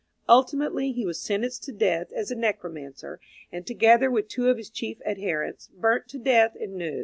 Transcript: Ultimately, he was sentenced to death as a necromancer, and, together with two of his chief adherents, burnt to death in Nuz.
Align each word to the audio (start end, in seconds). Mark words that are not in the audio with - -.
Ultimately, 0.27 0.91
he 0.91 1.05
was 1.05 1.21
sentenced 1.21 1.63
to 1.65 1.71
death 1.71 2.11
as 2.11 2.31
a 2.31 2.35
necromancer, 2.35 3.19
and, 3.51 3.67
together 3.67 4.09
with 4.09 4.29
two 4.29 4.49
of 4.49 4.57
his 4.57 4.71
chief 4.71 4.99
adherents, 5.05 5.69
burnt 5.71 6.07
to 6.07 6.17
death 6.17 6.55
in 6.55 6.71
Nuz. 6.75 6.99